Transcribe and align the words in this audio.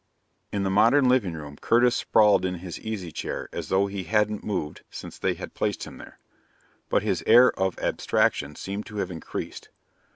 In 0.51 0.63
the 0.63 0.71
modern 0.71 1.07
living 1.07 1.33
room, 1.33 1.57
Curtis 1.57 1.95
sprawled 1.95 2.43
in 2.43 2.55
his 2.55 2.79
easy 2.79 3.11
chair 3.11 3.47
as 3.53 3.69
though 3.69 3.85
he 3.85 4.05
hadn't 4.05 4.43
moved 4.43 4.81
since 4.89 5.19
they 5.19 5.35
had 5.35 5.53
placed 5.53 5.83
him 5.83 5.99
there. 5.99 6.17
But 6.89 7.03
his 7.03 7.23
air 7.27 7.51
of 7.51 7.77
abstraction 7.77 8.55
seemed 8.55 8.87
to 8.87 8.97
have 8.97 9.11
increased. 9.11 9.69